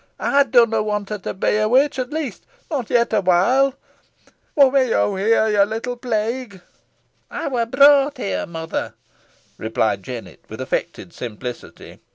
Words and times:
Ey 0.19 0.45
dunna 0.45 0.81
want 0.81 1.09
her 1.09 1.19
to 1.19 1.33
be 1.35 1.57
a 1.57 1.69
witch 1.69 1.99
at 1.99 2.09
least 2.09 2.47
not 2.71 2.89
yet 2.89 3.13
awhile. 3.13 3.75
What 4.55 4.73
mays 4.73 4.89
yo 4.89 5.15
here, 5.15 5.47
yo 5.47 5.63
little 5.63 5.95
plague?" 5.95 6.59
"Ey 7.31 7.45
wur 7.45 7.67
brought 7.67 8.17
here, 8.17 8.47
mother," 8.47 8.95
replied 9.59 10.01
Jennet, 10.01 10.43
with 10.49 10.59
affected 10.59 11.13
simplicity. 11.13 11.99